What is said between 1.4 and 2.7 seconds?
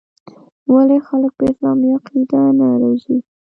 اسـلامـي عـقـيده نـه